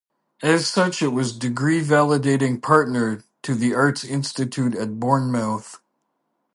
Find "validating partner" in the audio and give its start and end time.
1.83-3.23